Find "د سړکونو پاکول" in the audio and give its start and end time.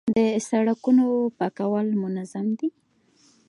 0.15-1.87